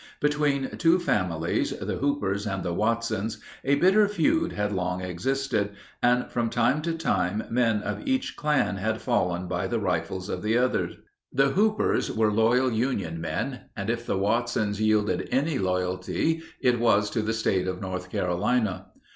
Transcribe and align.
Between 0.19 0.75
two 0.79 0.97
families, 0.97 1.69
the 1.77 1.97
Hoopers 1.97 2.47
and 2.47 2.63
the 2.63 2.73
Watsons, 2.73 3.37
a 3.63 3.75
bitter 3.75 4.07
feud 4.07 4.51
had 4.53 4.71
long 4.73 5.01
existed, 5.01 5.73
and 6.01 6.27
from 6.31 6.49
time 6.49 6.81
to 6.81 6.93
time 6.97 7.43
men 7.51 7.83
of 7.83 8.01
each 8.07 8.35
clan 8.35 8.77
had 8.77 8.99
fallen 8.99 9.47
by 9.47 9.67
the 9.67 9.77
rifles 9.79 10.27
of 10.27 10.41
the 10.41 10.57
other. 10.57 10.89
The 11.31 11.49
Hoopers 11.49 12.11
were 12.11 12.31
loyal 12.31 12.71
Union 12.71 13.21
men, 13.21 13.65
and 13.77 13.91
if 13.91 14.07
the 14.07 14.17
Watsons 14.17 14.81
yielded 14.81 15.29
any 15.31 15.59
loyalty 15.59 16.41
it 16.59 16.79
was 16.79 17.11
to 17.11 17.21
the 17.21 17.31
State 17.33 17.67
of 17.67 17.79
North 17.79 18.09
Carolina. 18.11 18.87